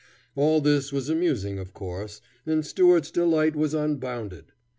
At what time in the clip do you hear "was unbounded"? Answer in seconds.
3.55-4.45